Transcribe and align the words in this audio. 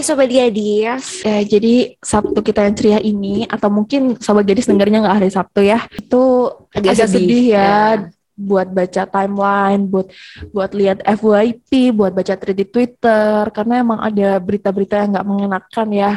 Hai 0.00 0.08
Sobat 0.08 0.32
Gadis. 0.32 1.20
Ya, 1.20 1.44
jadi 1.44 1.92
Sabtu 2.00 2.40
kita 2.40 2.64
yang 2.64 2.72
ceria 2.72 3.04
ini, 3.04 3.44
atau 3.44 3.68
mungkin 3.68 4.16
Sobat 4.16 4.48
Gadis 4.48 4.64
dengarnya 4.64 5.04
nggak 5.04 5.16
hari 5.20 5.28
Sabtu 5.28 5.60
ya, 5.60 5.84
itu 5.92 6.48
Agak 6.72 6.96
agak, 6.96 7.08
sedih, 7.12 7.20
sedih, 7.20 7.44
ya. 7.52 7.60
ya. 7.60 8.08
buat 8.32 8.72
baca 8.72 9.02
timeline, 9.04 9.84
buat 9.84 10.08
buat 10.56 10.72
lihat 10.72 11.04
FYP, 11.04 11.92
buat 11.92 12.16
baca 12.16 12.32
thread 12.32 12.56
di 12.56 12.64
Twitter, 12.64 13.44
karena 13.52 13.84
emang 13.84 14.00
ada 14.00 14.40
berita-berita 14.40 15.04
yang 15.04 15.20
nggak 15.20 15.28
mengenakan 15.28 15.88
ya. 15.92 16.12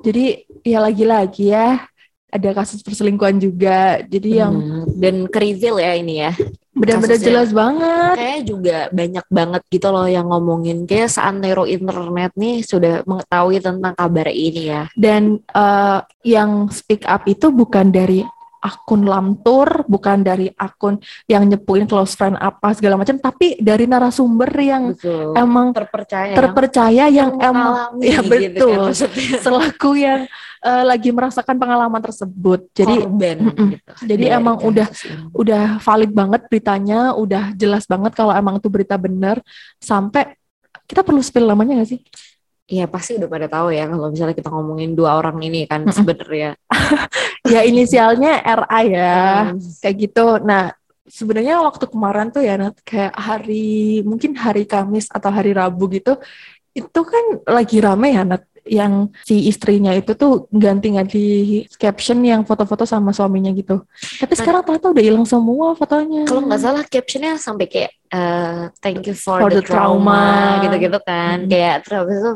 Jadi 0.00 0.24
ya 0.64 0.78
lagi-lagi 0.80 1.44
ya, 1.52 1.84
ada 2.32 2.48
kasus 2.56 2.80
perselingkuhan 2.80 3.36
juga. 3.36 4.00
Jadi 4.00 4.40
yang 4.40 4.64
Hmm, 4.64 4.88
dan 4.96 5.28
ke 5.28 5.36
reveal 5.36 5.76
ya 5.76 5.92
ini 5.92 6.24
ya. 6.24 6.32
Benar-benar 6.78 7.18
jelas 7.18 7.50
banget. 7.50 8.14
Kayak 8.16 8.40
juga 8.46 8.78
banyak 8.94 9.26
banget 9.28 9.62
gitu 9.68 9.88
loh 9.90 10.06
yang 10.06 10.26
ngomongin 10.30 10.86
kayak 10.86 11.10
seantero 11.10 11.66
internet 11.66 12.32
nih 12.38 12.62
sudah 12.62 13.02
mengetahui 13.04 13.58
tentang 13.58 13.94
kabar 13.94 14.28
ini 14.30 14.62
ya. 14.70 14.82
Dan 14.94 15.42
eh, 15.42 15.98
yang 16.24 16.70
speak 16.70 17.04
up 17.04 17.26
itu 17.26 17.50
bukan 17.50 17.90
dari 17.90 18.22
akun 18.68 19.08
lamtur, 19.08 19.88
bukan 19.88 20.20
dari 20.20 20.52
akun 20.52 21.00
yang 21.24 21.48
nyepuin 21.48 21.88
close 21.88 22.12
friend 22.12 22.36
apa 22.36 22.76
segala 22.76 23.00
macam, 23.00 23.16
tapi 23.16 23.56
dari 23.56 23.88
narasumber 23.88 24.50
yang 24.60 24.92
Betul. 24.92 25.32
emang 25.32 25.72
terpercaya. 25.72 26.36
terpercaya 26.36 27.04
yang 27.08 27.40
emang 27.40 27.96
mengalami 27.96 28.04
ya 28.04 28.20
gitu 28.20 28.36
betul 28.52 28.68
kan 28.68 28.80
maksudnya. 28.92 29.38
selaku 29.40 29.90
yang 29.96 30.20
eh, 30.60 30.84
lagi 30.84 31.08
merasakan 31.08 31.56
pengalaman 31.56 32.02
tersebut. 32.04 32.60
Jadi 32.76 32.94
korban 33.00 33.36
Mm-mm. 33.48 33.68
gitu. 33.72 33.92
jadi 34.04 34.24
dari 34.28 34.36
emang 34.36 34.56
kasus 34.60 34.68
udah 34.68 34.86
ini. 34.92 35.24
udah 35.32 35.64
valid 35.80 36.12
banget 36.12 36.40
beritanya, 36.52 37.00
udah 37.16 37.44
jelas 37.56 37.88
banget 37.88 38.12
kalau 38.12 38.36
emang 38.36 38.60
itu 38.60 38.68
berita 38.68 39.00
benar 39.00 39.40
sampai 39.80 40.36
kita 40.88 41.00
perlu 41.04 41.20
spill 41.20 41.48
namanya 41.48 41.80
gak 41.84 41.90
sih? 41.96 42.00
Iya 42.68 42.84
pasti 42.84 43.16
udah 43.16 43.28
pada 43.32 43.48
tahu 43.48 43.72
ya 43.72 43.88
kalau 43.88 44.12
misalnya 44.12 44.36
kita 44.36 44.52
ngomongin 44.52 44.92
dua 44.92 45.16
orang 45.16 45.40
ini 45.40 45.64
kan 45.64 45.88
Mm-mm. 45.88 45.96
sebenarnya. 45.96 46.52
Ya 47.48 47.64
inisialnya 47.64 48.44
RA 48.44 48.80
ya. 48.84 49.16
Hmm. 49.48 49.56
kayak 49.80 49.96
gitu. 50.04 50.36
Nah, 50.44 50.76
sebenarnya 51.08 51.64
waktu 51.64 51.88
kemarin 51.88 52.28
tuh 52.28 52.44
ya, 52.44 52.60
Nat, 52.60 52.76
kayak 52.84 53.16
hari 53.16 54.04
mungkin 54.04 54.36
hari 54.36 54.68
Kamis 54.68 55.08
atau 55.08 55.32
hari 55.32 55.56
Rabu 55.56 55.88
gitu, 55.88 56.20
itu 56.76 57.00
kan 57.00 57.24
lagi 57.48 57.80
rame 57.80 58.12
ya, 58.12 58.22
Nat, 58.28 58.44
yang 58.68 59.08
si 59.24 59.48
istrinya 59.48 59.96
itu 59.96 60.12
tuh 60.12 60.44
ganti-ganti 60.52 61.64
caption 61.80 62.20
yang 62.20 62.44
foto-foto 62.44 62.84
sama 62.84 63.16
suaminya 63.16 63.48
gitu. 63.56 63.80
Tapi 64.20 64.34
sekarang 64.36 64.60
ternyata 64.62 64.92
udah 64.92 65.04
hilang 65.08 65.24
semua 65.24 65.72
fotonya. 65.72 66.28
Kalau 66.28 66.44
nggak 66.44 66.60
salah 66.60 66.84
captionnya 66.84 67.40
sampai 67.40 67.66
kayak 67.66 67.96
eh, 68.12 68.62
thank 68.80 69.04
you 69.06 69.16
for, 69.16 69.38
For 69.40 69.52
the, 69.52 69.60
the 69.60 69.68
trauma, 69.68 70.58
gitu-gitu 70.64 70.98
kan. 71.04 71.44
Mm. 71.44 71.48
Kayak 71.48 71.76
terus 71.84 72.08
itu 72.08 72.32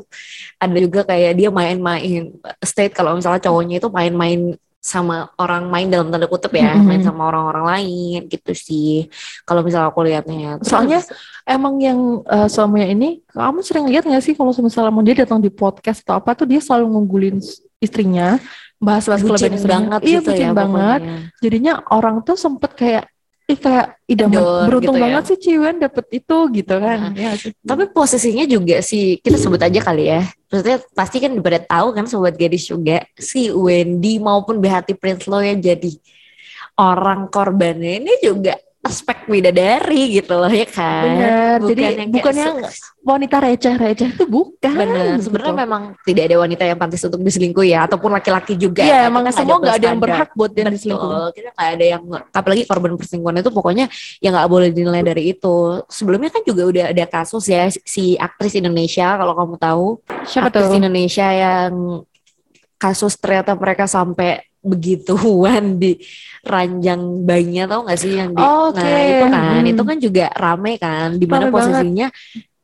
ada 0.61 0.79
juga 0.79 1.01
kayak 1.09 1.33
dia 1.37 1.49
main-main 1.49 2.33
state 2.63 2.93
kalau 2.93 3.17
misalnya 3.17 3.41
cowoknya 3.43 3.77
itu 3.81 3.89
main-main 3.89 4.57
sama 4.83 5.31
orang 5.39 5.71
main 5.71 5.87
dalam 5.87 6.11
tanda 6.11 6.27
kutip 6.27 6.51
ya, 6.59 6.75
Mm-mm. 6.75 6.91
main 6.91 7.03
sama 7.07 7.31
orang-orang 7.31 7.65
lain 7.71 8.21
gitu 8.27 8.51
sih. 8.51 9.07
Kalau 9.47 9.63
misalnya 9.63 9.95
aku 9.95 10.03
lihatnya. 10.03 10.59
Terus- 10.59 10.67
Soalnya 10.75 11.01
emang 11.47 11.79
yang 11.79 12.27
eh, 12.27 12.49
suaminya 12.51 12.89
ini, 12.91 13.23
kamu 13.31 13.63
sering 13.63 13.87
lihat 13.87 14.03
nggak 14.03 14.23
sih 14.27 14.35
kalau 14.35 14.51
misalnya 14.51 14.91
mau 14.91 15.07
dia 15.07 15.23
datang 15.23 15.39
di 15.39 15.55
podcast 15.55 16.03
atau 16.03 16.19
apa 16.19 16.35
tuh 16.35 16.51
dia 16.51 16.59
selalu 16.59 16.99
ngunggulin 16.99 17.39
istrinya, 17.79 18.43
bahas-bahas 18.83 19.23
bucin 19.23 19.55
kelebihan 19.55 19.63
banget 19.87 20.01
iya, 20.03 20.19
gitu 20.19 20.31
bucin 20.35 20.43
ya 20.43 20.51
banget. 20.51 21.01
pokoknya. 21.07 21.19
jadinya 21.39 21.73
orang 21.95 22.17
tuh 22.27 22.35
sempet 22.35 22.71
kayak 22.75 23.05
ih 23.51 23.59
kayak 23.59 23.99
idaman 24.07 24.39
Adore 24.39 24.67
beruntung 24.71 24.95
gitu 24.95 25.01
ya. 25.01 25.05
banget 25.05 25.23
sih 25.27 25.39
Ciwen 25.43 25.77
dapet 25.83 26.07
itu 26.15 26.37
gitu 26.55 26.75
kan 26.79 26.99
Nah, 27.11 27.13
ya, 27.19 27.31
sih. 27.35 27.51
Tapi 27.59 27.85
posisinya 27.91 28.45
juga 28.47 28.79
sih 28.81 29.19
kita 29.19 29.37
sebut 29.37 29.59
aja 29.59 29.81
kali 29.83 30.07
ya. 30.09 30.23
Maksudnya 30.49 30.79
pasti 30.95 31.17
kan 31.19 31.33
pada 31.43 31.59
tahu 31.59 31.89
kan 31.97 32.05
sobat 32.07 32.39
gadis 32.39 32.71
juga 32.71 33.03
si 33.19 33.51
Wendy 33.51 34.23
maupun 34.23 34.63
BHT 34.63 34.95
Prince 34.97 35.27
lo 35.27 35.43
yang 35.43 35.59
jadi 35.59 35.91
orang 36.79 37.29
korbannya 37.29 38.01
ini 38.01 38.13
juga 38.23 38.57
aspek 38.83 39.31
bidadari 39.31 40.19
gitu 40.19 40.35
loh 40.35 40.51
ya 40.51 40.67
kan. 40.67 41.07
bener 41.07 41.59
jadi 41.71 41.83
yang 42.03 42.11
bukan 42.11 42.35
yang 42.35 42.57
wanita 43.07 43.37
receh-receh 43.39 44.11
itu 44.19 44.25
bukan 44.27 44.75
gitu. 44.75 45.31
Sebenarnya 45.31 45.55
memang 45.63 45.83
tidak 46.03 46.23
ada 46.27 46.37
wanita 46.43 46.63
yang 46.67 46.79
pantas 46.79 47.07
untuk 47.07 47.23
diselingkuhi 47.23 47.79
ya 47.79 47.87
ataupun 47.87 48.11
laki-laki 48.11 48.59
juga. 48.59 48.83
iya 48.83 49.07
Kita 49.07 49.11
emang 49.11 49.23
nggak 49.23 49.37
semua 49.39 49.57
nggak 49.63 49.77
ada 49.79 49.87
yang 49.87 50.01
berhak 50.03 50.31
buat 50.35 50.51
dia 50.51 50.67
Betul, 50.67 51.27
kita 51.31 51.49
nggak 51.55 51.71
ada 51.79 51.85
yang 51.87 52.03
apalagi 52.35 52.63
korban 52.67 52.93
perselingkuhan 52.99 53.37
itu 53.39 53.51
pokoknya 53.55 53.87
ya 54.19 54.29
nggak 54.35 54.49
boleh 54.51 54.69
dinilai 54.75 55.03
dari 55.07 55.23
itu. 55.31 55.57
Sebelumnya 55.87 56.35
kan 56.35 56.43
juga 56.43 56.63
udah 56.67 56.85
ada 56.91 57.05
kasus 57.07 57.47
ya 57.47 57.71
si 57.71 58.19
aktris 58.19 58.59
Indonesia 58.59 59.15
kalau 59.15 59.39
kamu 59.39 59.55
tahu 59.63 59.87
siapa 60.27 60.51
aktris 60.51 60.67
tuh 60.67 60.79
Indonesia 60.83 61.27
yang 61.31 62.03
kasus 62.83 63.15
ternyata 63.15 63.55
mereka 63.55 63.87
sampai 63.87 64.43
begituan 64.63 65.77
di 65.77 65.99
ranjang 66.43 67.27
bayinya 67.27 67.67
tau 67.67 67.83
gak 67.85 67.99
sih 67.99 68.15
yang 68.15 68.31
di 68.31 68.41
Oh, 68.41 68.71
oke. 68.71 68.79
nah 68.79 69.03
itu 69.03 69.27
kan 69.27 69.59
Hmm. 69.59 69.71
itu 69.71 69.83
kan 69.83 69.97
juga 69.99 70.25
rame 70.33 70.73
kan 70.79 71.09
Rame 71.19 71.27
banget. 71.29 71.51
posisinya 71.51 72.07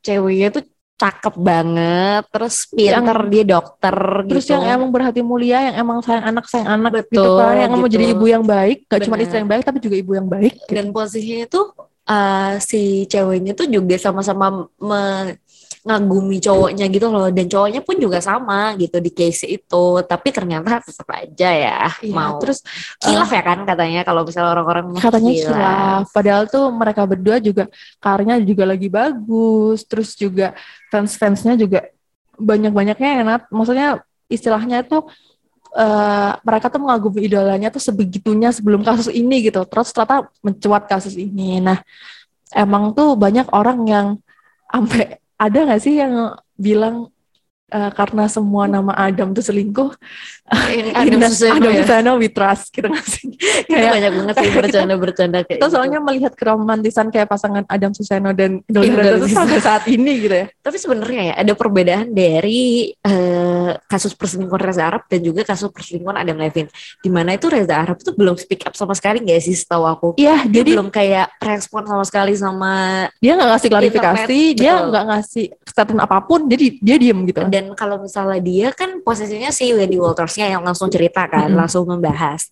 ceweknya 0.00 0.48
tuh 0.54 0.64
cakep 0.98 1.34
banget 1.38 2.22
terus 2.34 2.66
pinter 2.70 3.18
dia 3.30 3.44
dokter 3.46 3.94
terus 4.26 4.42
gitu 4.42 4.58
yang 4.58 4.82
emang 4.82 4.90
berhati 4.90 5.22
mulia 5.22 5.70
yang 5.70 5.76
emang 5.78 6.02
sayang 6.02 6.26
anak 6.26 6.50
sayang 6.50 6.66
anak 6.74 7.06
gitu 7.06 7.22
Betul, 7.22 7.38
kan 7.38 7.54
yang 7.54 7.70
mau 7.70 7.86
gitu. 7.86 7.94
jadi 7.94 8.04
ibu 8.18 8.24
yang 8.26 8.42
baik 8.42 8.78
gak 8.90 9.00
cuma 9.06 9.14
istri 9.18 9.38
yang 9.38 9.46
baik 9.46 9.62
tapi 9.62 9.78
juga 9.78 9.94
ibu 9.94 10.12
yang 10.18 10.26
baik 10.26 10.54
gitu. 10.58 10.74
dan 10.74 10.90
posisinya 10.90 11.46
tuh 11.46 11.66
eh, 12.08 12.52
si 12.64 13.04
ceweknya 13.04 13.52
tuh 13.52 13.68
juga 13.68 14.00
sama-sama 14.00 14.66
mengagumi 14.80 16.40
cowoknya 16.40 16.88
gitu 16.88 17.06
loh. 17.12 17.28
Dan 17.28 17.46
cowoknya 17.46 17.80
pun 17.84 17.96
juga 18.00 18.18
sama 18.24 18.74
gitu 18.80 18.98
di 18.98 19.10
case 19.12 19.44
itu. 19.46 19.84
Tapi 20.04 20.28
ternyata 20.32 20.80
tetap 20.80 21.08
aja 21.12 21.48
ya 21.52 21.78
Iya, 22.00 22.12
mau 22.12 22.40
terus 22.40 22.64
kilaf 23.00 23.28
ya 23.28 23.42
kan 23.44 23.58
katanya 23.68 24.00
kalau 24.08 24.24
misalnya 24.24 24.50
orang-orang 24.56 24.86
katanya 24.96 25.32
kilaf. 25.32 26.04
padahal 26.12 26.44
tuh 26.48 26.64
mereka 26.72 27.02
berdua 27.04 27.36
juga 27.38 27.64
karirnya 28.00 28.40
juga 28.42 28.64
lagi 28.64 28.88
bagus. 28.88 29.84
Terus 29.84 30.16
juga 30.16 30.56
fans-fansnya 30.88 31.54
juga 31.60 31.92
banyak-banyaknya 32.40 33.10
enak. 33.22 33.40
Maksudnya 33.52 34.00
istilahnya 34.28 34.84
tuh 34.84 35.08
eh, 35.76 36.32
mereka 36.40 36.66
tuh 36.72 36.80
mengagumi 36.80 37.26
idolanya 37.28 37.68
tuh 37.68 37.82
sebegitunya 37.82 38.48
sebelum 38.54 38.80
kasus 38.80 39.12
ini 39.12 39.44
gitu 39.48 39.64
terus 39.68 39.92
ternyata 39.92 40.28
mencuat 40.40 40.88
kasus 40.88 41.14
ini 41.16 41.60
nah 41.60 41.78
emang 42.54 42.96
tuh 42.96 43.12
banyak 43.18 43.48
orang 43.52 43.78
yang 43.84 44.06
sampai 44.68 45.20
ada 45.36 45.58
nggak 45.64 45.80
sih 45.80 46.00
yang 46.00 46.34
bilang 46.56 47.08
eh, 47.68 47.90
karena 47.92 48.24
semua 48.26 48.64
nama 48.66 48.92
Adam 48.96 49.32
tuh 49.36 49.44
selingkuh 49.44 49.92
Ini 50.48 50.90
Adam 51.04 51.20
Suseno 51.28 51.60
Adam 51.60 51.72
ya. 51.72 51.80
Suseno 51.84 52.10
we 52.16 52.28
trust 52.32 52.72
gitu 52.72 52.88
nggak 52.88 53.06
sih 53.06 53.28
Itu 53.68 53.76
kayak 53.76 53.92
banyak 54.00 54.12
banget 54.16 54.34
sih 54.40 54.50
bercanda-bercanda 54.56 55.38
kayak 55.44 55.60
kita 55.60 55.66
gitu. 55.68 55.74
soalnya 55.76 56.00
melihat 56.00 56.32
keromantisan 56.32 57.12
kayak 57.12 57.28
pasangan 57.28 57.64
Adam 57.68 57.92
Suseno 57.92 58.32
dan 58.32 58.64
tuh 58.64 58.82
Daratista. 58.82 59.44
sampai 59.44 59.60
saat 59.60 59.84
ini 59.88 60.12
gitu 60.24 60.34
ya. 60.34 60.46
Tapi 60.64 60.76
sebenarnya 60.80 61.22
ya 61.32 61.34
ada 61.44 61.52
perbedaan 61.52 62.08
dari 62.16 62.92
kasus 63.90 64.16
perselingkuhan 64.16 64.62
Reza 64.62 64.88
Arab 64.88 65.04
dan 65.10 65.20
juga 65.20 65.44
kasus 65.44 65.68
perselingkuhan 65.68 66.16
Adam 66.22 66.38
Levine. 66.40 66.70
Di 67.04 67.10
mana 67.12 67.36
itu 67.36 67.46
Reza 67.52 67.80
Arab 67.82 68.00
tuh 68.00 68.14
belum 68.16 68.38
speak 68.40 68.64
up 68.68 68.74
sama 68.78 68.96
sekali 68.96 69.20
nggak 69.20 69.40
sih 69.44 69.54
setahu 69.56 69.84
aku. 69.84 70.08
Iya, 70.16 70.48
Dia 70.48 70.62
jadi 70.62 70.70
belum 70.78 70.88
kayak 70.88 71.26
respon 71.42 71.84
sama 71.84 72.04
sekali 72.08 72.32
sama 72.38 72.72
dia 73.18 73.32
nggak 73.34 73.50
ngasih 73.50 73.68
klarifikasi, 73.68 74.38
Internet, 74.38 74.60
dia 74.60 74.72
nggak 74.78 75.04
ngasih 75.10 75.44
statement 75.66 76.00
apa 76.04 76.18
pun, 76.24 76.40
jadi 76.46 76.66
dia 76.78 76.96
diem 76.96 77.18
gitu. 77.26 77.40
dan 77.46 77.64
kalau 77.74 77.98
misalnya 77.98 78.40
dia 78.40 78.68
kan 78.70 79.02
posisinya 79.02 79.50
si 79.50 79.74
Wendy 79.74 79.98
Waltersnya 79.98 80.54
yang 80.54 80.62
langsung 80.62 80.88
cerita 80.88 81.26
kan, 81.26 81.50
Mm-mm. 81.50 81.58
langsung 81.58 81.84
membahas. 81.88 82.48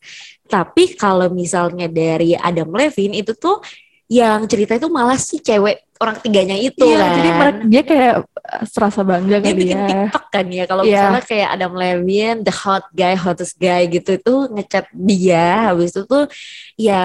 Tapi 0.46 0.94
kalau 0.94 1.26
misalnya 1.30 1.90
dari 1.90 2.38
Adam 2.38 2.70
Levine 2.70 3.18
itu 3.18 3.34
tuh 3.34 3.58
yang 4.06 4.46
cerita 4.46 4.78
itu 4.78 4.86
malah 4.86 5.18
si 5.18 5.38
cewek 5.38 5.82
orang 5.96 6.20
tiganya 6.20 6.54
itu 6.54 6.84
Iya, 6.84 7.00
kan. 7.00 7.10
jadi 7.10 7.30
mereka, 7.32 7.58
dia 7.66 7.82
kayak 7.82 8.14
serasa 8.68 9.00
bangga 9.00 9.40
dia 9.40 9.48
kali 9.48 9.58
bikin 9.58 9.78
ya. 9.80 9.88
TikTok 9.88 10.24
kan 10.28 10.46
ya 10.46 10.64
kalau 10.64 10.82
Iya. 10.84 10.90
misalnya 10.92 11.22
kayak 11.24 11.48
Adam 11.50 11.72
Levine 11.74 12.38
the 12.44 12.54
hot 12.54 12.84
guy 12.92 13.14
hottest 13.16 13.56
guy 13.56 13.82
gitu 13.88 14.10
itu 14.14 14.34
ngechat 14.52 14.86
dia 14.92 15.72
habis 15.72 15.90
itu 15.90 16.04
tuh 16.04 16.28
ya 16.76 17.02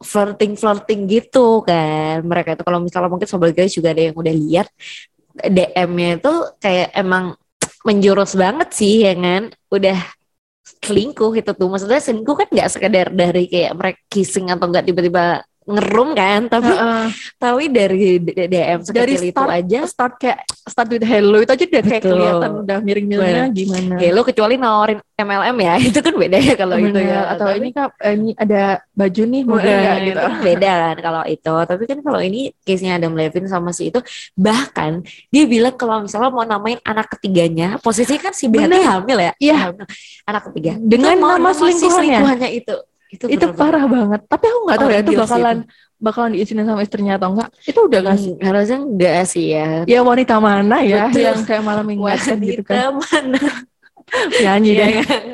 flirting 0.00 0.56
flirting 0.56 1.06
gitu 1.06 1.62
kan 1.62 2.24
mereka 2.24 2.56
itu 2.56 2.64
kalau 2.64 2.80
misalnya 2.80 3.12
mungkin 3.12 3.28
sobat 3.28 3.52
guys 3.52 3.70
juga 3.70 3.92
ada 3.92 4.02
yang 4.02 4.16
udah 4.16 4.34
lihat 4.34 4.66
DM-nya 5.36 6.18
itu 6.18 6.32
kayak 6.58 6.88
emang 6.94 7.36
menjurus 7.82 8.32
banget 8.34 8.72
sih 8.72 9.04
ya 9.04 9.12
kan 9.14 9.52
udah 9.68 9.98
selingkuh 10.80 11.32
itu 11.34 11.50
tuh 11.52 11.68
maksudnya 11.68 12.00
selingkuh 12.00 12.34
kan 12.34 12.48
nggak 12.48 12.70
sekedar 12.72 13.06
dari 13.08 13.44
kayak 13.46 13.72
mereka 13.76 14.00
kissing 14.08 14.48
atau 14.48 14.64
nggak 14.64 14.84
tiba-tiba 14.84 15.44
ngerum 15.64 16.12
kan 16.12 16.40
tapi 16.46 16.68
Heeh. 16.68 17.04
tapi 17.40 17.64
dari 17.68 18.20
DM 18.20 18.84
dari 18.84 19.16
sekecil 19.16 19.20
itu 19.24 19.32
start 19.32 19.50
aja 19.50 19.80
start 19.88 20.14
kayak 20.20 20.38
start 20.52 20.88
with 20.92 21.00
hello 21.02 21.40
itu 21.40 21.50
aja 21.50 21.64
udah 21.64 21.82
kayak 21.82 22.02
Betul. 22.04 22.12
kelihatan 22.12 22.50
udah 22.60 22.78
miring-miringnya 22.84 23.44
gimana. 23.48 23.94
Hello 23.96 24.20
kecuali 24.20 24.54
nawarin 24.54 25.00
MLM 25.16 25.56
ya 25.56 25.74
itu 25.88 25.98
kan 25.98 26.14
beda 26.14 26.36
ya 26.36 26.54
kalau 26.54 26.76
itu 26.76 27.00
ya 27.00 27.20
atau 27.32 27.46
Tapi- 27.48 27.58
ini 27.58 27.68
kak 27.72 27.88
ini 28.04 28.30
ada 28.36 28.62
baju 28.92 29.22
nih 29.24 29.40
enggak 29.40 29.96
itu 29.96 30.04
gitu. 30.04 30.20
kan 30.20 30.32
beda 30.44 30.70
kan 30.76 30.96
kalau 31.00 31.22
itu 31.24 31.54
tapi 31.64 31.82
kan 31.84 31.98
kalau 32.04 32.20
ini 32.20 32.40
case 32.60 32.82
nya 32.84 32.92
Adam 32.96 33.12
Levine 33.16 33.48
sama 33.48 33.70
si 33.72 33.88
itu 33.88 34.00
bahkan 34.36 35.00
dia 35.32 35.44
bilang 35.44 35.74
kalau 35.74 36.04
misalnya 36.04 36.28
mau 36.28 36.44
namain 36.44 36.76
anak 36.84 37.08
ketiganya 37.16 37.80
posisinya 37.80 38.20
kan 38.20 38.34
si 38.36 38.52
Betty 38.52 38.84
hamil 38.84 39.18
ya 39.18 39.32
Iya. 39.40 39.56
Hamil. 39.72 39.84
anak 40.24 40.42
ketiga 40.52 40.76
Dengan 40.76 41.16
mau 41.16 41.32
nama 41.34 41.56
selingkuhannya 41.56 42.50
itu 42.52 42.76
itu, 43.14 43.24
Itu 43.30 43.46
parah 43.54 43.84
banget. 43.86 44.20
Tapi 44.26 44.44
aku 44.50 44.58
nggak 44.66 44.78
tahu 44.78 44.90
ya 44.90 44.98
itu 45.00 45.10
gila 45.14 45.18
sih 45.18 45.22
bakalan 45.22 45.56
bakalan 46.02 46.30
diizinin 46.36 46.66
sama 46.68 46.80
istrinya 46.84 47.14
atau 47.16 47.28
enggak. 47.32 47.50
Itu 47.64 47.80
udah 47.86 47.98
nggak 48.04 48.18
sih? 48.18 48.32
Hmm, 48.34 48.44
harusnya 48.44 48.78
enggak 48.82 49.20
sih 49.30 49.44
ya 49.54 49.68
Ya 49.86 50.00
wanita 50.02 50.34
mana 50.42 50.76
ya 50.82 51.08
Betul. 51.08 51.22
yang 51.24 51.40
kayak 51.46 51.62
malah 51.62 51.84
mengingatkan 51.86 52.36
gitu 52.42 52.62
kan. 52.66 52.74
Wanita 52.74 52.90
mana 52.98 53.40
Nyanyi 54.12 54.70
Iya 54.74 54.86
deh. 54.86 54.92
kan? 55.04 55.24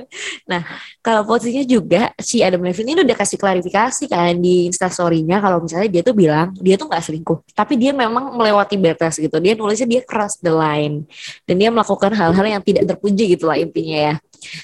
Nah, 0.48 0.62
kalau 1.00 1.22
posisinya 1.26 1.64
juga 1.66 2.10
si 2.18 2.42
Adam 2.42 2.64
Levine 2.66 2.94
ini 2.96 3.00
udah 3.06 3.16
kasih 3.16 3.38
klarifikasi 3.38 4.04
kan 4.10 4.34
di 4.38 4.66
instastory-nya 4.70 5.38
kalau 5.38 5.62
misalnya 5.62 5.88
dia 5.90 6.02
tuh 6.02 6.14
bilang 6.16 6.50
dia 6.58 6.74
tuh 6.74 6.90
nggak 6.90 7.02
selingkuh, 7.04 7.38
tapi 7.54 7.78
dia 7.78 7.94
memang 7.94 8.34
melewati 8.34 8.74
batas 8.80 9.18
gitu. 9.18 9.36
Dia 9.38 9.54
nulisnya 9.54 9.86
dia 9.86 10.02
cross 10.02 10.38
the 10.42 10.50
line 10.50 11.06
dan 11.46 11.54
dia 11.58 11.70
melakukan 11.70 12.12
hal-hal 12.14 12.46
yang 12.46 12.62
tidak 12.62 12.88
terpuji 12.90 13.38
gitu 13.38 13.46
lah 13.46 13.56
intinya 13.58 13.98
ya 14.12 14.14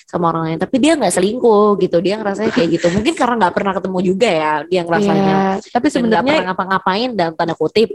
sama 0.09 0.33
orang 0.33 0.43
lain. 0.53 0.59
Tapi 0.59 0.77
dia 0.81 0.93
nggak 0.97 1.13
selingkuh 1.15 1.77
gitu, 1.79 1.97
dia 2.01 2.15
ngerasanya 2.19 2.51
kayak 2.53 2.69
gitu. 2.81 2.87
Mungkin 2.91 3.15
karena 3.15 3.35
nggak 3.47 3.55
pernah 3.55 3.73
ketemu 3.77 3.99
juga 4.03 4.29
ya 4.29 4.53
dia 4.67 4.81
ngerasanya. 4.83 5.35
Iya, 5.37 5.71
tapi 5.71 5.87
Dan 5.87 5.93
nggak 5.93 5.93
sebenarnya 5.95 6.33
pernah 6.33 6.47
ngapa-ngapain 6.53 7.11
dalam 7.15 7.33
tanda 7.37 7.55
kutip. 7.55 7.91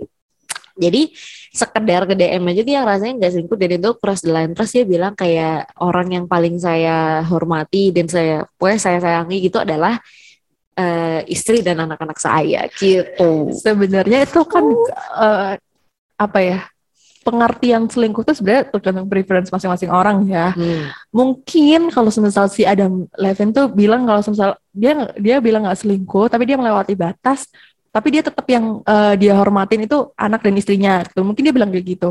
Jadi 0.81 1.13
sekedar 1.51 2.07
ke 2.07 2.15
DM 2.15 2.47
aja 2.47 2.63
dia 2.63 2.79
rasanya 2.81 3.13
nggak 3.21 3.31
selingkuh 3.37 3.57
dan 3.59 3.71
itu 3.75 3.91
cross 3.99 4.23
the 4.23 4.31
line 4.31 4.55
terus 4.55 4.71
dia 4.71 4.87
bilang 4.87 5.13
kayak 5.19 5.67
orang 5.83 6.07
yang 6.07 6.25
paling 6.25 6.55
saya 6.55 7.27
hormati 7.27 7.91
dan 7.91 8.07
saya 8.07 8.47
pokoknya 8.55 8.79
saya 8.79 8.97
sayangi 9.03 9.51
gitu 9.51 9.59
adalah 9.59 9.99
eh, 10.79 11.27
istri 11.27 11.59
dan 11.59 11.83
anak-anak 11.83 12.15
saya 12.23 12.71
gitu. 12.71 13.51
sebenarnya 13.51 14.23
itu 14.23 14.41
kan 14.47 14.63
eh, 15.19 15.53
apa 16.21 16.39
ya? 16.39 16.59
Pengertian 17.21 17.85
selingkuh 17.85 18.25
itu 18.25 18.33
sebenarnya 18.41 18.73
tergantung 18.73 19.05
preference 19.05 19.53
masing-masing 19.53 19.93
orang 19.93 20.25
ya. 20.25 20.57
Hmm. 20.57 20.89
Mungkin 21.13 21.93
kalau 21.93 22.09
semisal 22.09 22.49
si 22.49 22.65
Adam 22.65 23.05
Levine 23.13 23.53
tuh 23.53 23.69
bilang 23.69 24.09
kalau 24.09 24.25
semisal 24.25 24.57
dia 24.73 24.97
dia 25.21 25.37
bilang 25.37 25.69
nggak 25.69 25.85
selingkuh, 25.85 26.33
tapi 26.33 26.49
dia 26.49 26.57
melewati 26.57 26.97
batas, 26.97 27.45
tapi 27.91 28.07
dia 28.15 28.23
tetap 28.23 28.47
yang 28.47 28.79
eh, 28.87 29.13
dia 29.19 29.35
hormatin 29.35 29.83
itu 29.83 30.15
anak 30.15 30.41
dan 30.47 30.55
istrinya. 30.55 31.03
Gitu. 31.03 31.21
Mungkin 31.21 31.43
dia 31.43 31.53
bilang 31.53 31.69
kayak 31.69 31.85
gitu. 31.85 32.09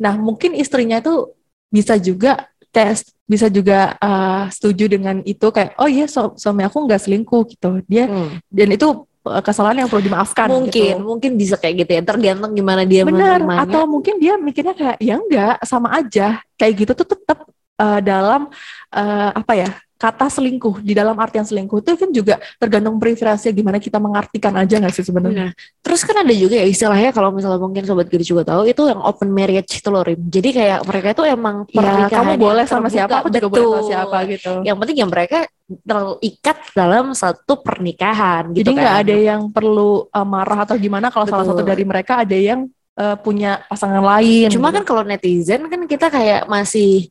Nah, 0.00 0.16
mungkin 0.16 0.56
istrinya 0.56 0.96
itu 0.98 1.28
bisa 1.68 2.00
juga 2.00 2.48
tes, 2.72 3.04
bisa 3.28 3.46
juga 3.52 3.94
eh, 4.00 4.44
setuju 4.48 4.88
dengan 4.88 5.20
itu 5.28 5.46
kayak 5.52 5.76
oh 5.76 5.86
iya 5.86 6.08
su- 6.08 6.34
suami 6.40 6.64
aku 6.64 6.88
nggak 6.88 7.00
selingkuh 7.04 7.42
gitu. 7.52 7.84
Dia 7.84 8.08
Hmm. 8.08 8.40
dan 8.48 8.68
itu 8.72 9.04
eh, 9.28 9.42
kesalahan 9.44 9.84
yang 9.84 9.88
perlu 9.92 10.08
dimaafkan. 10.08 10.48
Mungkin, 10.48 10.94
gitu. 10.96 11.04
mungkin 11.04 11.30
bisa 11.36 11.60
kayak 11.60 11.84
gitu 11.84 11.90
ya. 12.00 12.02
Tergantung 12.02 12.52
gimana 12.56 12.82
dia 12.88 13.04
Benar, 13.04 13.44
atau 13.44 13.84
mungkin 13.84 14.16
dia 14.16 14.40
mikirnya 14.40 14.72
kayak 14.72 14.96
ya 15.04 15.14
enggak 15.20 15.54
sama 15.68 16.00
aja 16.00 16.40
kayak 16.56 16.72
gitu 16.80 16.92
tuh 16.96 17.12
tetap 17.12 17.44
eh, 17.76 18.00
dalam 18.00 18.48
eh, 18.88 19.30
apa 19.36 19.52
ya 19.52 19.70
kata 20.00 20.32
selingkuh 20.32 20.80
di 20.80 20.96
dalam 20.96 21.12
artian 21.20 21.44
selingkuh 21.44 21.84
itu 21.84 21.92
kan 21.92 22.08
juga 22.08 22.34
tergantung 22.56 22.96
preferensi 22.96 23.52
gimana 23.52 23.76
kita 23.76 24.00
mengartikan 24.00 24.56
aja 24.56 24.80
nggak 24.80 24.94
sih 24.96 25.04
sebenarnya 25.04 25.52
Nah, 25.52 25.52
terus 25.84 26.00
kan 26.02 26.16
ada 26.20 26.32
juga 26.32 26.56
ya 26.56 26.64
istilahnya 26.64 27.12
kalau 27.12 27.28
misalnya 27.30 27.60
mungkin 27.60 27.84
sobat 27.84 28.08
gede 28.08 28.24
juga 28.24 28.48
tahu 28.48 28.64
itu 28.64 28.80
yang 28.88 29.00
open 29.00 29.28
marriage 29.28 29.76
itu 29.76 29.88
loh 29.88 30.00
Rim. 30.00 30.20
Jadi 30.26 30.48
kayak 30.52 30.78
mereka 30.84 31.08
itu 31.12 31.22
emang 31.28 31.56
ya 31.68 31.76
pernikahan 31.76 32.10
kamu 32.12 32.30
yang 32.32 32.40
boleh 32.40 32.64
sama 32.64 32.88
terbuka. 32.88 32.96
siapa 32.96 33.14
aku 33.20 33.28
juga 33.28 33.48
boleh 33.48 33.60
sama 33.60 33.76
Betul. 33.76 33.88
siapa 33.92 34.16
gitu 34.26 34.52
Yang 34.64 34.76
penting 34.80 34.96
ya 34.96 35.06
mereka 35.06 35.38
terikat 35.86 36.58
dalam 36.72 37.06
satu 37.12 37.52
pernikahan 37.60 38.42
gitu 38.52 38.64
jadi 38.64 38.70
nggak 38.74 38.94
kan. 38.96 39.02
ada 39.04 39.16
yang 39.16 39.40
perlu 39.50 39.90
eh, 40.08 40.26
marah 40.26 40.58
atau 40.64 40.76
gimana 40.76 41.08
kalau 41.08 41.26
salah 41.28 41.44
Betul. 41.44 41.56
satu 41.60 41.62
dari 41.68 41.84
mereka 41.84 42.12
ada 42.24 42.36
yang 42.36 42.60
eh, 42.96 43.16
punya 43.20 43.62
pasangan 43.66 44.02
lain 44.02 44.48
Cuma 44.50 44.68
gitu. 44.70 44.76
kan 44.80 44.84
kalau 44.84 45.02
netizen 45.04 45.62
kan 45.68 45.80
kita 45.86 46.06
kayak 46.08 46.46
masih 46.46 47.08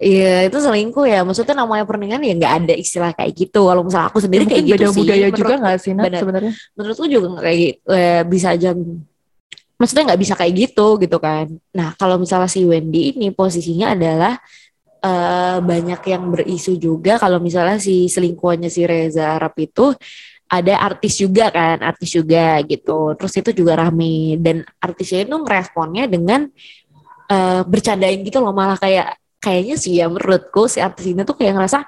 Iya 0.00 0.48
itu 0.48 0.56
selingkuh 0.56 1.04
ya. 1.04 1.20
Maksudnya 1.28 1.52
namanya 1.60 1.84
pernikahan 1.84 2.24
ya 2.24 2.32
nggak 2.32 2.54
ada 2.64 2.74
istilah 2.74 3.12
kayak 3.12 3.32
gitu. 3.36 3.68
Kalau 3.68 3.84
misalnya 3.84 4.08
aku 4.08 4.18
Ya, 4.18 4.24
sendiri 4.24 4.42
mungkin 4.48 4.56
kayak 4.56 4.64
gitu 4.64 4.74
beda 4.80 4.86
sih. 4.88 4.98
budaya 5.04 5.20
Menurut- 5.20 5.36
juga 5.38 5.54
nggak 5.60 5.76
sih 5.76 5.92
Nat, 5.92 6.04
sebenarnya? 6.16 6.52
Menurutku 6.72 7.04
juga 7.04 7.28
kayak 7.44 7.58
gitu, 7.60 7.80
eh, 7.92 8.22
bisa 8.24 8.48
aja 8.56 8.70
maksudnya 9.76 10.04
nggak 10.12 10.20
bisa 10.20 10.34
kayak 10.40 10.52
gitu 10.56 10.86
gitu 10.96 11.16
kan. 11.20 11.46
Nah 11.76 11.88
kalau 12.00 12.16
misalnya 12.16 12.48
si 12.48 12.64
Wendy 12.64 13.12
ini 13.12 13.28
posisinya 13.28 13.92
adalah 13.92 14.40
eh, 15.00 15.58
banyak 15.60 16.00
yang 16.08 16.22
berisu 16.32 16.80
juga. 16.80 17.16
Kalau 17.16 17.36
misalnya 17.36 17.76
si 17.76 18.08
selingkuhannya 18.08 18.68
si 18.68 18.84
Reza 18.84 19.36
Arab 19.36 19.52
itu 19.56 19.92
ada 20.50 20.74
artis 20.80 21.20
juga 21.20 21.48
kan 21.52 21.76
artis 21.80 22.08
juga 22.12 22.56
gitu. 22.64 23.12
Terus 23.20 23.32
itu 23.36 23.50
juga 23.64 23.76
rame. 23.80 24.40
Dan 24.40 24.60
artisnya 24.80 25.24
itu 25.24 25.36
meresponnya 25.36 26.08
dengan 26.08 26.48
eh, 27.28 27.62
bercandain 27.64 28.20
gitu 28.24 28.40
loh. 28.40 28.52
Malah 28.52 28.80
kayak 28.80 29.16
kayaknya 29.40 29.76
sih 29.80 29.98
ya 29.98 30.06
menurutku 30.06 30.68
si 30.68 30.78
artis 30.78 31.10
ini 31.10 31.24
tuh 31.24 31.34
kayak 31.34 31.56
ngerasa 31.56 31.80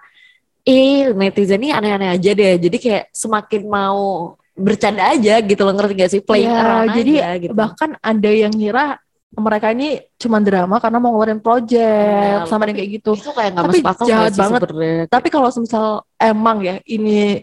eh 0.64 1.10
netizen 1.12 1.60
ini 1.60 1.70
aneh-aneh 1.70 2.16
aja 2.16 2.31
deh 2.32 2.54
jadi 2.56 2.76
kayak 2.78 3.04
semakin 3.12 3.62
mau 3.66 4.32
bercanda 4.52 5.12
aja 5.12 5.40
gitu 5.40 5.62
loh 5.62 5.72
ngerti 5.75 5.93
gak 5.96 6.10
sih 6.12 6.22
playing 6.25 6.49
Ya, 6.49 6.84
jadi 6.93 7.12
aja 7.19 7.31
gitu 7.40 7.52
bahkan 7.52 7.96
ada 7.99 8.31
yang 8.31 8.52
ngira 8.52 8.96
mereka 9.32 9.72
ini 9.72 9.96
cuma 10.20 10.44
drama 10.44 10.76
karena 10.76 11.00
mau 11.00 11.16
ngeluarin 11.16 11.40
project 11.40 11.81
Benar, 11.81 12.49
sama 12.52 12.69
yang 12.69 12.76
kayak 12.76 12.90
gitu. 13.00 13.12
itu 13.16 13.32
kayak 13.32 13.50
nggak 13.56 13.64
Tapi 13.64 13.78
masuk 13.81 13.88
akal 13.96 14.06
jahat 14.06 14.32
banget. 14.37 14.60
sebenarnya? 14.60 15.05
Tapi 15.08 15.28
kalau 15.32 15.48
misal 15.56 15.84
emang 16.20 16.56
ya 16.60 16.76
ini 16.84 17.40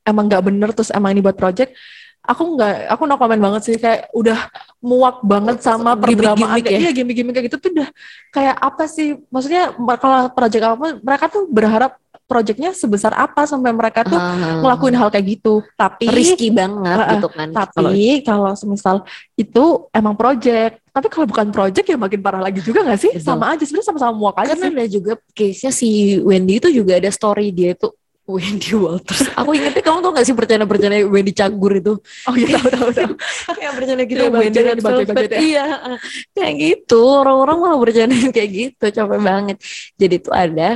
emang 0.00 0.24
nggak 0.28 0.44
bener 0.48 0.68
terus 0.72 0.88
emang 0.88 1.12
ini 1.12 1.20
buat 1.20 1.36
project, 1.36 1.76
aku 2.24 2.56
nggak 2.56 2.74
aku 2.88 3.02
no 3.04 3.14
comment 3.14 3.36
banget 3.38 3.62
sih 3.62 3.76
kayak 3.76 4.08
udah 4.10 4.48
muak 4.80 5.20
banget 5.20 5.60
sama 5.60 5.92
perdramaan 5.92 6.56
kayak 6.56 6.72
ya? 6.72 6.78
iya 6.80 6.90
gimmick-gimmick 6.90 7.36
kayak 7.36 7.46
gitu 7.52 7.56
tuh 7.60 7.70
udah 7.76 7.88
kayak 8.32 8.56
apa 8.58 8.84
sih 8.88 9.20
maksudnya 9.28 9.70
kalau 10.00 10.32
project 10.32 10.64
apa 10.64 10.86
mereka 10.98 11.24
tuh 11.28 11.44
berharap 11.46 12.00
projectnya 12.24 12.72
sebesar 12.72 13.12
apa 13.12 13.44
sampai 13.44 13.76
mereka 13.76 14.00
tuh 14.00 14.16
Ah, 14.16 14.64
ngelakuin 14.64 14.96
hal 14.96 15.12
kayak 15.12 15.36
gitu 15.36 15.60
tapi 15.76 16.08
risky 16.08 16.48
banget 16.48 16.96
ah. 16.96 17.20
gitu 17.20 17.28
kan 17.28 17.52
tapi 17.52 18.24
Kalau- 18.24 18.24
kalau 18.24 18.52
semisal 18.56 18.96
itu 19.36 19.64
emang 19.92 20.16
project, 20.16 20.80
tapi 20.88 21.12
kalau 21.12 21.28
bukan 21.28 21.52
project 21.52 21.84
ya 21.84 22.00
makin 22.00 22.24
parah 22.24 22.40
lagi 22.40 22.64
juga 22.64 22.80
gak 22.80 22.96
sih? 22.96 23.12
Betul. 23.12 23.28
Sama 23.28 23.52
aja 23.52 23.60
sebenarnya 23.60 23.88
sama-sama 23.92 24.12
muak 24.16 24.36
aja 24.40 24.56
karena 24.56 24.64
sih. 24.64 24.72
ada 24.72 24.84
juga 24.88 25.12
case-nya 25.36 25.72
si 25.74 25.88
Wendy 26.24 26.56
itu 26.56 26.72
juga 26.72 26.96
ada 26.96 27.10
story 27.12 27.52
dia 27.52 27.76
itu 27.76 27.92
Wendy 28.24 28.72
Walters. 28.72 29.28
Aku 29.38 29.52
ingetnya 29.52 29.84
kamu 29.84 30.00
tau 30.00 30.10
gak 30.16 30.24
sih 30.24 30.32
bercanda-bercanda 30.32 30.96
Wendy 31.04 31.32
Cagur 31.36 31.76
itu? 31.76 32.00
Oh 32.24 32.34
iya 32.34 32.56
tahu 32.56 32.68
tahu 32.72 32.88
tahu. 32.96 33.12
Kayak 33.60 33.72
bercanda 33.76 34.02
gitu 34.08 34.20
Kayak 34.24 34.32
Wendy 34.32 34.58
baca- 34.58 34.68
Red 34.72 34.78
dibaca- 34.80 35.28
deh. 35.28 35.40
Iya, 35.44 35.64
kayak 36.36 36.54
gitu. 36.56 37.00
Orang-orang 37.04 37.56
malah 37.60 37.78
bercanda 37.78 38.16
kayak 38.32 38.50
gitu, 38.50 38.84
capek 38.88 39.20
banget. 39.20 39.56
Jadi 40.00 40.16
tuh 40.24 40.32
ada 40.32 40.68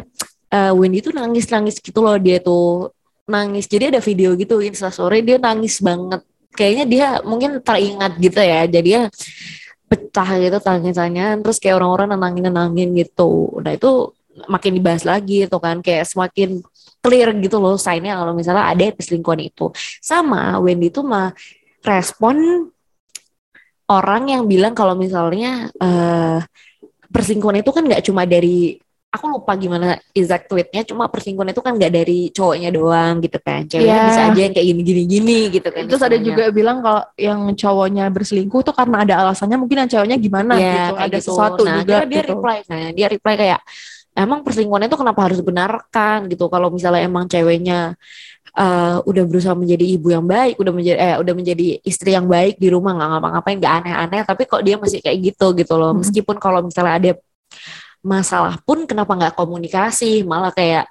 eh, 0.48 0.72
Wendy 0.76 0.98
tuh 1.00 1.12
nangis-nangis 1.16 1.80
gitu 1.80 1.98
loh 2.04 2.16
dia 2.20 2.36
tuh 2.38 2.92
nangis. 3.24 3.64
Jadi 3.64 3.96
ada 3.96 4.00
video 4.04 4.36
gitu 4.36 4.60
Instastory 4.60 5.24
dia 5.24 5.40
nangis 5.40 5.80
banget. 5.80 6.20
Kayaknya 6.52 6.84
dia 6.84 7.06
mungkin 7.24 7.64
teringat 7.64 8.12
gitu 8.20 8.40
ya. 8.40 8.68
Jadi 8.68 8.88
dia 8.92 9.02
pecah 9.88 10.36
gitu 10.36 10.60
tangisannya 10.60 11.40
terus 11.40 11.56
kayak 11.56 11.80
orang-orang 11.80 12.12
nenangin-nenangin 12.12 12.92
gitu. 12.92 13.56
Nah 13.64 13.72
itu 13.72 14.12
makin 14.46 14.78
dibahas 14.78 15.02
lagi 15.02 15.50
tuh 15.50 15.58
kan 15.58 15.82
kayak 15.82 16.06
semakin 16.06 16.62
clear 17.02 17.34
gitu 17.38 17.58
loh 17.58 17.74
signnya 17.74 18.14
kalau 18.14 18.30
misalnya 18.36 18.70
ada 18.70 18.84
perselingkuhan 18.94 19.42
itu. 19.42 19.72
Sama 19.98 20.62
Wendy 20.62 20.94
tuh 20.94 21.02
mah 21.02 21.34
respon 21.82 22.68
orang 23.88 24.28
yang 24.28 24.44
bilang 24.44 24.76
kalau 24.76 24.92
misalnya 24.92 25.72
eh 25.80 26.38
perselingkuhan 27.08 27.64
itu 27.64 27.70
kan 27.72 27.82
nggak 27.88 28.04
cuma 28.04 28.28
dari 28.28 28.76
aku 29.08 29.24
lupa 29.32 29.56
gimana 29.56 29.96
exact 30.12 30.52
tweetnya 30.52 30.84
cuma 30.84 31.08
perselingkuhan 31.08 31.56
itu 31.56 31.64
kan 31.64 31.72
nggak 31.72 31.92
dari 31.96 32.28
cowoknya 32.28 32.68
doang 32.68 33.24
gitu 33.24 33.40
kan 33.40 33.64
ceweknya 33.64 33.96
Iya. 33.96 34.04
bisa 34.04 34.20
aja 34.28 34.40
yang 34.44 34.52
kayak 34.52 34.66
gini 34.68 34.82
gini 34.84 35.02
gini 35.08 35.38
gitu 35.48 35.68
kan 35.72 35.88
Terus 35.88 36.04
ada 36.04 36.20
juga 36.20 36.52
bilang 36.52 36.84
kalau 36.84 37.00
yang 37.16 37.40
cowoknya 37.56 38.04
berselingkuh 38.12 38.60
tuh 38.60 38.76
karena 38.76 39.08
ada 39.08 39.14
alasannya 39.24 39.56
mungkin 39.56 39.80
yang 39.80 39.88
ceweknya 39.88 40.20
gimana 40.20 40.52
Ya, 40.60 40.92
gitu. 40.92 40.94
Ada 41.00 41.08
gitu. 41.16 41.24
sesuatu 41.32 41.62
nah, 41.64 41.80
juga 41.80 42.04
dia 42.04 42.20
gitu. 42.20 42.30
reply 42.36 42.56
nah 42.68 42.84
dia 42.92 43.06
reply 43.08 43.34
kayak 43.40 43.60
emang 44.18 44.42
perselingkuhan 44.42 44.90
itu 44.90 44.98
kenapa 44.98 45.20
harus 45.30 45.38
dibenarkan 45.38 46.26
gitu? 46.26 46.50
Kalau 46.50 46.68
misalnya 46.74 47.06
emang 47.06 47.30
ceweknya 47.30 47.94
eh, 48.58 48.96
udah 49.06 49.24
berusaha 49.28 49.54
menjadi 49.54 49.84
ibu 49.86 50.10
yang 50.10 50.26
baik 50.26 50.58
udah 50.58 50.72
menjadi 50.74 50.98
eh 50.98 51.16
udah 51.22 51.34
menjadi 51.38 51.66
istri 51.86 52.10
yang 52.18 52.26
baik 52.26 52.58
di 52.58 52.68
rumah 52.74 52.98
nggak 52.98 53.08
ngapa-ngapain 53.14 53.56
nggak 53.62 53.74
aneh-aneh 53.84 54.22
tapi 54.26 54.42
kok 54.50 54.62
dia 54.66 54.76
masih 54.80 54.98
kayak 54.98 55.18
gitu 55.32 55.46
gitu 55.54 55.74
loh. 55.78 55.94
Hmm. 55.94 56.02
meskipun 56.02 56.36
kalau 56.42 56.60
misalnya 56.66 56.94
ada 56.98 57.10
masalah 58.02 58.58
pun 58.62 58.86
kenapa 58.86 59.12
nggak 59.14 59.34
komunikasi? 59.38 60.22
Malah 60.26 60.50
kayak 60.54 60.86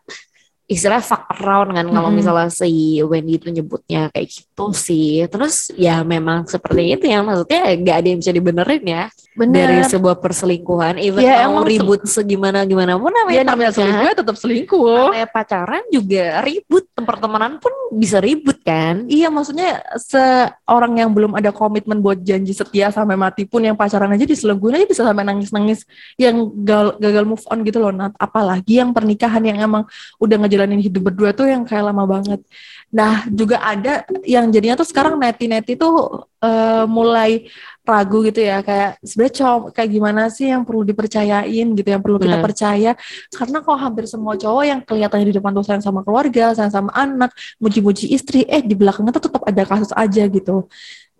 istilah 0.67 0.99
fuck 0.99 1.31
around 1.39 1.71
kan 1.71 1.87
kalau 1.87 2.11
Mm-mm. 2.11 2.19
misalnya 2.19 2.51
si 2.51 2.99
Wendy 2.99 3.39
itu 3.39 3.47
nyebutnya 3.47 4.11
kayak 4.11 4.27
gitu 4.27 4.65
sih. 4.75 5.23
Terus 5.31 5.71
ya 5.79 6.03
memang 6.03 6.43
seperti 6.43 6.91
itu 6.93 7.07
ya 7.07 7.23
maksudnya 7.23 7.71
gak 7.79 7.97
ada 8.03 8.07
yang 8.11 8.19
bisa 8.19 8.31
dibenerin 8.35 8.83
ya 8.83 9.03
dari 9.37 9.79
Bener. 9.79 9.87
sebuah 9.87 10.19
perselingkuhan. 10.19 10.99
Even 10.99 11.23
Ya, 11.23 11.47
mau 11.47 11.63
ribut 11.63 12.03
segimana 12.03 12.67
gimana 12.67 12.99
pun 12.99 13.15
namanya 13.15 13.37
Ya 13.37 13.43
namanya 13.47 13.71
selingkuh 13.71 14.11
tetap 14.11 14.35
selingkuh. 14.35 15.07
namanya 15.07 15.29
pacaran 15.31 15.83
juga 15.87 16.43
ribut, 16.43 16.83
pertemanan 16.99 17.63
pun 17.63 17.71
bisa 17.95 18.19
ribut 18.19 18.59
kan. 18.59 19.07
Iya 19.07 19.31
maksudnya 19.31 19.79
seorang 19.95 20.99
yang 20.99 21.15
belum 21.15 21.31
ada 21.37 21.55
komitmen 21.55 22.03
buat 22.03 22.19
janji 22.19 22.51
setia 22.51 22.91
sampai 22.91 23.15
mati 23.15 23.47
pun 23.47 23.63
yang 23.63 23.77
pacaran 23.79 24.11
aja 24.11 24.27
diselingkuhin 24.27 24.83
aja 24.83 24.87
bisa 24.89 25.01
sampai 25.07 25.23
nangis-nangis 25.23 25.87
yang 26.19 26.49
gal- 26.67 26.97
gagal 26.99 27.23
move 27.23 27.45
on 27.47 27.63
gitu 27.63 27.79
loh 27.79 27.95
Nat. 27.95 28.11
Apalagi 28.19 28.81
yang 28.81 28.91
pernikahan 28.91 29.39
yang 29.45 29.63
emang 29.63 29.87
udah 30.19 30.37
ngejalanin 30.57 30.81
hidup 30.81 31.13
berdua 31.13 31.29
tuh 31.37 31.45
yang 31.45 31.61
kayak 31.69 31.93
lama 31.93 32.09
banget. 32.09 32.41
Nah 32.89 33.29
juga 33.29 33.61
ada 33.61 34.01
yang 34.25 34.49
jadinya 34.49 34.73
tuh 34.73 34.89
sekarang 34.89 35.21
neti-neti 35.21 35.77
tuh 35.77 36.25
eh, 36.41 36.85
mulai 36.89 37.45
ragu 37.85 38.19
gitu 38.25 38.43
ya 38.43 38.59
kayak 38.65 38.99
sebenarnya 39.05 39.35
cowok 39.39 39.61
kayak 39.71 39.89
gimana 39.95 40.21
sih 40.33 40.51
yang 40.51 40.67
perlu 40.67 40.83
dipercayain 40.83 41.67
gitu 41.77 41.87
yang 41.87 42.01
perlu 42.01 42.17
kita 42.17 42.41
percaya? 42.41 42.91
Karena 43.29 43.57
kok 43.61 43.77
hampir 43.77 44.09
semua 44.09 44.33
cowok 44.33 44.63
yang 44.65 44.79
kelihatannya 44.81 45.27
di 45.29 45.35
depan 45.37 45.53
tuh 45.53 45.63
sayang 45.63 45.85
sama 45.85 46.01
keluarga 46.01 46.57
sayang 46.57 46.73
sama 46.73 46.91
anak 46.97 47.31
muji-muji 47.61 48.09
istri 48.11 48.43
eh 48.49 48.65
di 48.65 48.73
belakangnya 48.73 49.13
tuh 49.13 49.29
tetap 49.29 49.43
ada 49.45 49.63
kasus 49.63 49.93
aja 49.93 50.23
gitu 50.25 50.65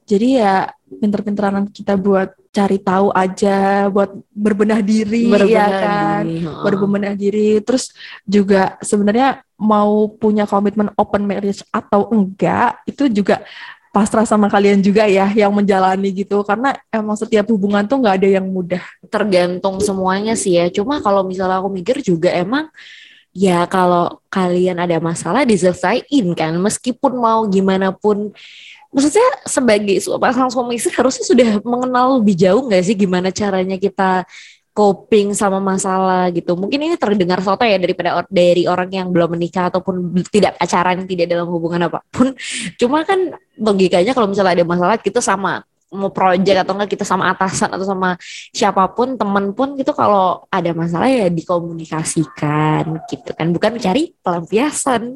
jadi 0.08 0.28
ya 0.40 0.56
pinter-pinteran 0.88 1.68
kita 1.68 2.00
buat 2.00 2.32
cari 2.56 2.80
tahu 2.80 3.12
aja 3.12 3.86
buat 3.92 4.16
berbenah 4.32 4.80
diri 4.80 5.28
ya 5.52 5.68
kan? 5.68 6.24
diri, 6.24 6.48
heeh. 6.48 6.64
berbenah 6.64 7.14
diri. 7.14 7.50
Terus 7.60 7.92
juga 8.24 8.80
sebenarnya 8.80 9.44
mau 9.60 10.08
punya 10.08 10.48
komitmen 10.48 10.90
open 10.96 11.28
marriage 11.28 11.62
atau 11.70 12.08
enggak 12.10 12.80
itu 12.88 13.12
juga 13.12 13.44
pasrah 13.92 14.24
sama 14.24 14.48
kalian 14.48 14.80
juga 14.80 15.04
ya 15.06 15.28
yang 15.36 15.52
menjalani 15.52 16.10
gitu. 16.16 16.40
Karena 16.48 16.72
emang 16.88 17.20
setiap 17.20 17.52
hubungan 17.52 17.84
tuh 17.84 18.00
nggak 18.00 18.24
ada 18.24 18.30
yang 18.40 18.48
mudah. 18.48 18.82
Tergantung 19.12 19.84
semuanya 19.84 20.40
sih 20.40 20.56
ya. 20.56 20.72
Cuma 20.72 21.04
kalau 21.04 21.28
misalnya 21.28 21.60
aku 21.60 21.70
mikir 21.70 22.00
juga 22.00 22.32
emang 22.32 22.72
ya 23.36 23.68
kalau 23.70 24.24
kalian 24.32 24.80
ada 24.80 24.98
masalah 25.04 25.44
diselesaikan 25.44 26.32
kan. 26.32 26.54
Meskipun 26.58 27.20
mau 27.20 27.44
gimana 27.46 27.92
pun 27.92 28.32
maksudnya 28.92 29.28
sebagai 29.44 29.98
pasangan 30.18 30.52
suami 30.52 30.80
istri 30.80 30.94
harusnya 30.96 31.26
sudah 31.28 31.50
mengenal 31.62 32.20
lebih 32.20 32.36
jauh 32.36 32.66
nggak 32.66 32.84
sih 32.84 32.96
gimana 32.96 33.30
caranya 33.30 33.76
kita 33.76 34.24
coping 34.78 35.34
sama 35.34 35.58
masalah 35.58 36.30
gitu. 36.30 36.54
Mungkin 36.54 36.78
ini 36.78 36.96
terdengar 37.02 37.42
soto 37.42 37.66
ya 37.66 37.82
daripada 37.82 38.22
or- 38.22 38.30
dari 38.30 38.70
orang 38.70 38.94
yang 38.94 39.10
belum 39.10 39.34
menikah 39.34 39.74
ataupun 39.74 40.14
tidak 40.30 40.54
pacaran, 40.62 41.02
tidak 41.10 41.26
dalam 41.26 41.50
hubungan 41.50 41.90
apa 41.90 42.06
pun. 42.14 42.38
Cuma 42.80 43.02
kan 43.02 43.34
logikanya 43.58 44.14
kalau 44.14 44.30
misalnya 44.30 44.62
ada 44.62 44.66
masalah 44.70 45.02
kita 45.02 45.18
sama 45.18 45.66
mau 45.88 46.12
project 46.12 46.68
atau 46.68 46.76
enggak 46.76 47.00
kita 47.00 47.08
sama 47.08 47.32
atasan 47.32 47.72
atau 47.72 47.88
sama 47.88 48.20
siapa 48.52 48.92
pun 48.92 49.16
temen 49.16 49.56
pun 49.56 49.72
gitu 49.80 49.96
kalau 49.96 50.44
ada 50.52 50.76
masalah 50.76 51.08
ya 51.08 51.32
dikomunikasikan 51.32 53.08
gitu 53.08 53.32
kan 53.32 53.48
bukan 53.56 53.80
cari 53.80 54.12
pelampiasan 54.20 55.16